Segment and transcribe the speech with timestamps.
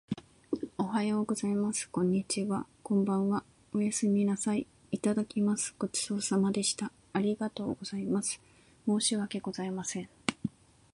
[0.79, 1.87] おはようございます。
[1.87, 2.65] こんにちは。
[2.81, 3.43] こんばんは。
[3.71, 4.65] おやすみなさい。
[4.89, 5.75] いただきます。
[5.77, 6.91] ごちそうさまでした。
[7.13, 8.41] ありがとうございます。
[8.87, 10.09] 申し訳ございません。